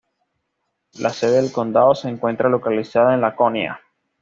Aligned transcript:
La 0.93 1.11
sede 1.11 1.33
del 1.43 1.51
condado 1.51 1.93
se 1.93 2.09
encuentra 2.09 2.49
localizada 2.49 3.13
en 3.13 3.21
Laconia. 3.21 3.79